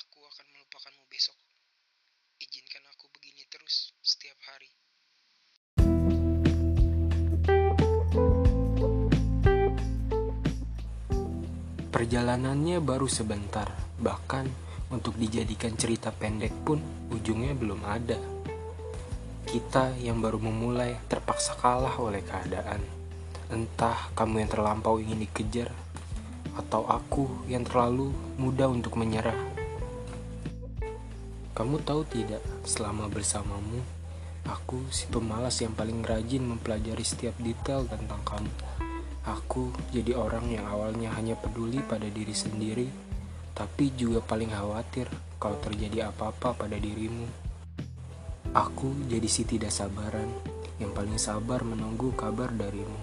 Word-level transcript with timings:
aku 0.00 0.24
akan 0.24 0.46
melupakanmu 0.56 1.04
besok. 1.12 1.36
Izinkan 2.40 2.88
aku 2.88 3.12
begini 3.12 3.44
terus 3.52 3.92
setiap 4.00 4.38
hari. 4.48 4.72
Perjalanannya 11.92 12.80
baru 12.80 13.04
sebentar, 13.04 13.68
bahkan 14.00 14.48
untuk 14.88 15.20
dijadikan 15.20 15.76
cerita 15.76 16.08
pendek 16.08 16.54
pun 16.64 16.80
ujungnya 17.12 17.52
belum 17.52 17.84
ada. 17.84 18.16
Kita 19.44 20.00
yang 20.00 20.24
baru 20.24 20.40
memulai 20.40 20.96
terpaksa 21.12 21.60
kalah 21.60 21.92
oleh 22.00 22.24
keadaan. 22.24 22.80
Entah 23.52 24.08
kamu 24.16 24.46
yang 24.46 24.50
terlampau 24.50 24.96
ingin 24.96 25.20
dikejar, 25.28 25.68
atau 26.56 26.88
aku 26.88 27.44
yang 27.52 27.68
terlalu 27.68 28.16
mudah 28.40 28.70
untuk 28.72 28.96
menyerah. 28.96 29.59
Kamu 31.50 31.82
tahu 31.82 32.06
tidak, 32.06 32.38
selama 32.62 33.10
bersamamu, 33.10 33.82
aku 34.46 34.86
si 34.94 35.10
pemalas 35.10 35.58
yang 35.58 35.74
paling 35.74 35.98
rajin 36.06 36.46
mempelajari 36.46 37.02
setiap 37.02 37.34
detail 37.42 37.90
tentang 37.90 38.22
kamu. 38.22 38.54
Aku 39.26 39.74
jadi 39.90 40.14
orang 40.14 40.46
yang 40.46 40.64
awalnya 40.70 41.10
hanya 41.18 41.34
peduli 41.34 41.82
pada 41.82 42.06
diri 42.06 42.32
sendiri, 42.32 42.86
tapi 43.52 43.90
juga 43.98 44.22
paling 44.22 44.48
khawatir 44.54 45.10
kalau 45.42 45.58
terjadi 45.58 46.08
apa-apa 46.14 46.54
pada 46.54 46.78
dirimu. 46.78 47.26
Aku 48.54 48.94
jadi 49.10 49.26
si 49.26 49.42
tidak 49.42 49.74
sabaran 49.74 50.30
yang 50.78 50.94
paling 50.94 51.18
sabar 51.18 51.66
menunggu 51.66 52.14
kabar 52.14 52.54
darimu. 52.54 52.98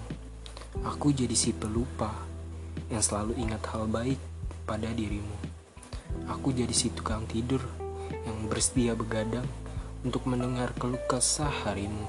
Aku 0.88 1.12
jadi 1.12 1.36
si 1.36 1.52
pelupa 1.52 2.10
yang 2.88 3.04
selalu 3.04 3.38
ingat 3.38 3.62
hal 3.70 3.84
baik 3.86 4.18
pada 4.64 4.88
dirimu. 4.88 5.36
Aku 6.32 6.50
jadi 6.50 6.72
si 6.72 6.90
tukang 6.92 7.28
tidur 7.28 7.87
yang 8.24 8.48
bersedia 8.48 8.92
begadang 8.96 9.46
untuk 10.02 10.24
mendengar 10.24 10.72
keluh 10.76 11.00
kesah 11.08 11.50
harimu. 11.66 12.06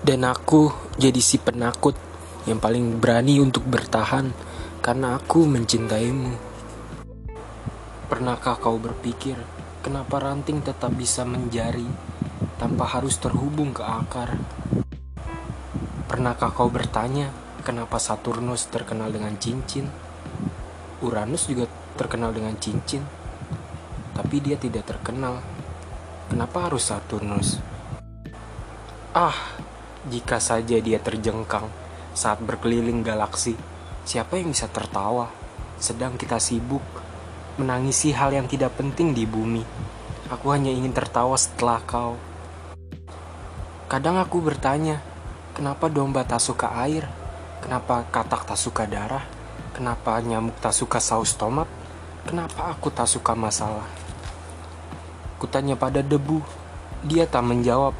Dan 0.00 0.24
aku 0.24 0.72
jadi 0.96 1.20
si 1.20 1.36
penakut 1.36 1.92
yang 2.48 2.56
paling 2.56 2.96
berani 2.96 3.36
untuk 3.36 3.68
bertahan 3.68 4.32
karena 4.80 5.20
aku 5.20 5.44
mencintaimu. 5.44 6.32
Pernahkah 8.08 8.56
kau 8.56 8.80
berpikir 8.80 9.36
kenapa 9.84 10.18
ranting 10.18 10.64
tetap 10.64 10.90
bisa 10.96 11.22
menjari 11.28 11.84
tanpa 12.56 12.88
harus 12.88 13.20
terhubung 13.20 13.76
ke 13.76 13.84
akar? 13.84 14.40
Pernahkah 16.08 16.50
kau 16.50 16.72
bertanya 16.72 17.30
kenapa 17.62 18.00
Saturnus 18.00 18.66
terkenal 18.72 19.12
dengan 19.12 19.36
cincin? 19.36 19.86
Uranus 21.04 21.46
juga 21.48 21.68
terkenal 21.94 22.32
dengan 22.32 22.56
cincin, 22.56 23.04
tapi 24.20 24.36
dia 24.44 24.60
tidak 24.60 24.84
terkenal. 24.84 25.40
Kenapa 26.28 26.68
harus 26.68 26.92
Saturnus? 26.92 27.56
Ah, 29.16 29.56
jika 30.12 30.36
saja 30.36 30.76
dia 30.76 31.00
terjengkang 31.00 31.64
saat 32.12 32.36
berkeliling 32.44 33.00
galaksi. 33.00 33.56
Siapa 34.04 34.36
yang 34.36 34.52
bisa 34.52 34.68
tertawa? 34.68 35.32
Sedang 35.80 36.20
kita 36.20 36.36
sibuk 36.36 36.84
menangisi 37.56 38.12
hal 38.12 38.36
yang 38.36 38.44
tidak 38.44 38.76
penting 38.76 39.16
di 39.16 39.24
bumi. 39.24 39.64
Aku 40.28 40.52
hanya 40.52 40.68
ingin 40.68 40.92
tertawa 40.92 41.40
setelah 41.40 41.80
kau. 41.88 42.20
Kadang 43.88 44.20
aku 44.20 44.44
bertanya, 44.44 45.00
kenapa 45.56 45.88
domba 45.88 46.28
tak 46.28 46.44
suka 46.44 46.76
air? 46.84 47.08
Kenapa 47.64 48.04
katak 48.12 48.44
tak 48.44 48.60
suka 48.60 48.84
darah? 48.84 49.24
Kenapa 49.72 50.20
nyamuk 50.20 50.60
tak 50.60 50.76
suka 50.76 51.00
saus 51.00 51.32
tomat? 51.40 51.66
Kenapa 52.28 52.68
aku 52.68 52.92
tak 52.92 53.08
suka 53.08 53.32
masalah? 53.32 53.99
Kutanya 55.40 55.72
pada 55.72 56.04
debu, 56.04 56.44
dia 57.00 57.24
tak 57.24 57.48
menjawab. 57.48 57.96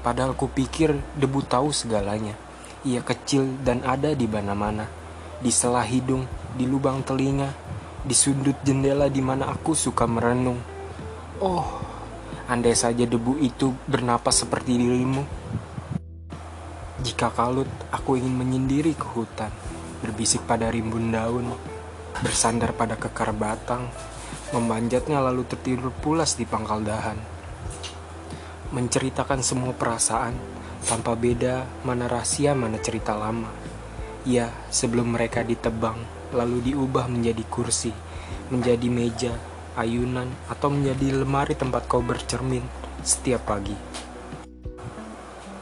Padahal 0.00 0.32
kupikir 0.32 0.96
debu 1.20 1.44
tahu 1.44 1.76
segalanya. 1.76 2.32
Ia 2.88 3.04
kecil 3.04 3.60
dan 3.60 3.84
ada 3.84 4.16
di 4.16 4.24
mana-mana. 4.24 4.88
Di 5.44 5.52
sela 5.52 5.84
hidung, 5.84 6.24
di 6.56 6.64
lubang 6.64 7.04
telinga, 7.04 7.52
di 8.00 8.16
sudut 8.16 8.56
jendela 8.64 9.12
di 9.12 9.20
mana 9.20 9.52
aku 9.52 9.76
suka 9.76 10.08
merenung. 10.08 10.56
Oh, 11.44 11.68
andai 12.48 12.72
saja 12.72 13.04
debu 13.04 13.36
itu 13.44 13.76
bernapas 13.84 14.40
seperti 14.40 14.80
dirimu. 14.80 15.20
Jika 17.04 17.28
kalut, 17.28 17.68
aku 17.92 18.16
ingin 18.16 18.40
menyendiri 18.40 18.96
ke 18.96 19.04
hutan, 19.04 19.52
berbisik 20.00 20.48
pada 20.48 20.72
rimbun 20.72 21.12
daun, 21.12 21.52
bersandar 22.24 22.72
pada 22.72 22.96
kekar 22.96 23.36
batang, 23.36 23.88
memanjatnya 24.50 25.22
lalu 25.22 25.46
tertidur 25.46 25.94
pulas 26.02 26.34
di 26.34 26.42
pangkal 26.42 26.82
dahan. 26.82 27.18
Menceritakan 28.74 29.42
semua 29.42 29.74
perasaan, 29.74 30.34
tanpa 30.86 31.14
beda 31.14 31.66
mana 31.86 32.10
rahasia 32.10 32.54
mana 32.54 32.78
cerita 32.82 33.14
lama. 33.14 33.50
Ya, 34.26 34.52
sebelum 34.68 35.16
mereka 35.16 35.46
ditebang, 35.46 35.96
lalu 36.34 36.72
diubah 36.72 37.08
menjadi 37.08 37.42
kursi, 37.48 37.94
menjadi 38.52 38.88
meja, 38.90 39.34
ayunan, 39.78 40.28
atau 40.50 40.68
menjadi 40.70 41.22
lemari 41.24 41.54
tempat 41.56 41.86
kau 41.88 42.04
bercermin 42.04 42.62
setiap 43.00 43.48
pagi. 43.48 43.74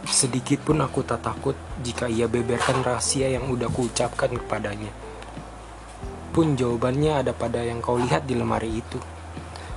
Sedikit 0.08 0.64
pun 0.64 0.80
aku 0.80 1.04
tak 1.04 1.20
takut 1.20 1.54
jika 1.84 2.08
ia 2.08 2.24
beberkan 2.24 2.80
rahasia 2.80 3.28
yang 3.28 3.52
udah 3.52 3.68
kuucapkan 3.68 4.32
kepadanya. 4.32 5.07
Pun 6.38 6.54
jawabannya 6.54 7.18
ada 7.18 7.34
pada 7.34 7.66
yang 7.66 7.82
kau 7.82 7.98
lihat 7.98 8.30
di 8.30 8.38
lemari 8.38 8.78
itu. 8.78 9.02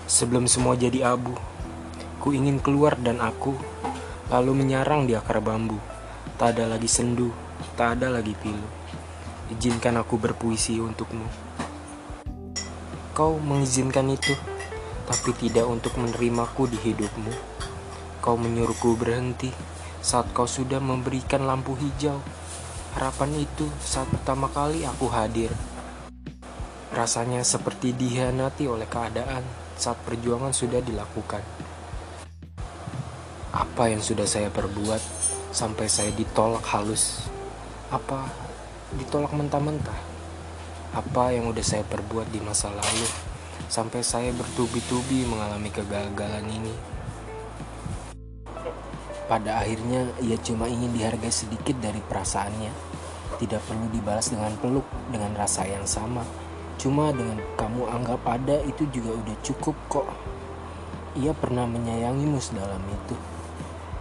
Sebelum 0.06 0.46
semua 0.46 0.78
jadi 0.78 1.10
abu, 1.10 1.34
ku 2.22 2.38
ingin 2.38 2.62
keluar 2.62 3.02
dan 3.02 3.18
aku 3.18 3.58
lalu 4.30 4.62
menyarang 4.62 5.10
di 5.10 5.18
akar 5.18 5.42
bambu. 5.42 5.82
Tak 6.38 6.54
ada 6.54 6.70
lagi 6.70 6.86
sendu, 6.86 7.34
tak 7.74 7.98
ada 7.98 8.14
lagi 8.14 8.38
pilu. 8.38 8.70
Izinkan 9.50 10.06
aku 10.06 10.22
berpuisi 10.22 10.78
untukmu. 10.78 11.26
Kau 13.18 13.42
mengizinkan 13.42 14.14
itu, 14.14 14.38
tapi 15.10 15.34
tidak 15.34 15.66
untuk 15.66 15.98
menerimaku 15.98 16.70
di 16.70 16.78
hidupmu. 16.78 17.34
Kau 18.22 18.38
menyuruhku 18.38 19.02
berhenti 19.02 19.50
saat 19.98 20.30
kau 20.30 20.46
sudah 20.46 20.78
memberikan 20.78 21.42
lampu 21.42 21.74
hijau. 21.74 22.22
Harapan 22.94 23.50
itu 23.50 23.66
saat 23.82 24.06
pertama 24.14 24.46
kali 24.46 24.86
aku 24.86 25.10
hadir. 25.10 25.50
Rasanya 26.92 27.40
seperti 27.48 27.96
dihianati 27.96 28.68
oleh 28.68 28.84
keadaan 28.84 29.48
saat 29.80 29.96
perjuangan 30.04 30.52
sudah 30.52 30.84
dilakukan. 30.84 31.40
Apa 33.56 33.88
yang 33.88 34.04
sudah 34.04 34.28
saya 34.28 34.52
perbuat 34.52 35.00
sampai 35.56 35.88
saya 35.88 36.12
ditolak 36.12 36.68
halus? 36.68 37.32
Apa 37.96 38.28
ditolak 39.00 39.32
mentah-mentah? 39.32 39.96
Apa 40.92 41.32
yang 41.32 41.48
udah 41.48 41.64
saya 41.64 41.88
perbuat 41.88 42.28
di 42.28 42.44
masa 42.44 42.68
lalu 42.68 43.08
sampai 43.72 44.04
saya 44.04 44.36
bertubi-tubi 44.36 45.24
mengalami 45.24 45.72
kegagalan 45.72 46.44
ini? 46.44 46.76
Pada 49.32 49.64
akhirnya 49.64 50.12
ia 50.20 50.36
cuma 50.44 50.68
ingin 50.68 50.92
dihargai 50.92 51.32
sedikit 51.32 51.80
dari 51.80 52.04
perasaannya. 52.04 52.92
Tidak 53.40 53.64
perlu 53.64 53.88
dibalas 53.96 54.28
dengan 54.28 54.52
peluk 54.60 54.84
dengan 55.08 55.32
rasa 55.40 55.64
yang 55.64 55.88
sama. 55.88 56.51
Cuma 56.82 57.14
dengan 57.14 57.38
kamu 57.62 57.94
anggap 57.94 58.26
ada 58.26 58.58
itu 58.66 58.90
juga 58.90 59.14
udah 59.14 59.38
cukup 59.46 59.78
kok. 59.86 60.10
Ia 61.14 61.30
pernah 61.38 61.70
menyayangimu 61.70 62.42
sedalam 62.42 62.82
itu. 62.90 63.14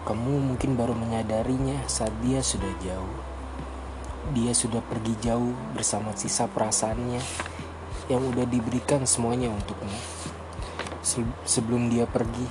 Kamu 0.08 0.40
mungkin 0.40 0.80
baru 0.80 0.96
menyadarinya 0.96 1.84
saat 1.84 2.16
dia 2.24 2.40
sudah 2.40 2.72
jauh. 2.80 3.20
Dia 4.32 4.56
sudah 4.56 4.80
pergi 4.80 5.12
jauh 5.20 5.52
bersama 5.76 6.16
sisa 6.16 6.48
perasaannya 6.48 7.20
yang 8.08 8.24
udah 8.24 8.48
diberikan 8.48 9.04
semuanya 9.04 9.52
untukmu. 9.52 10.00
Sebelum 11.44 11.92
dia 11.92 12.08
pergi, 12.08 12.48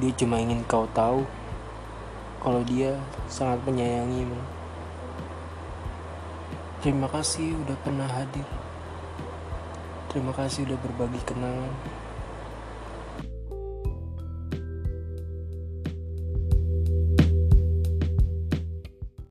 dia 0.00 0.16
cuma 0.16 0.40
ingin 0.40 0.64
kau 0.64 0.88
tahu 0.96 1.28
kalau 2.40 2.64
dia 2.64 2.96
sangat 3.28 3.60
menyayangimu. 3.68 4.59
Terima 6.80 7.12
kasih 7.12 7.60
udah 7.60 7.76
pernah 7.84 8.08
hadir. 8.08 8.48
Terima 10.08 10.32
kasih 10.32 10.64
udah 10.64 10.80
berbagi 10.80 11.20
kenangan. 11.28 11.76